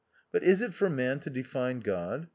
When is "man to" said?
0.89-1.29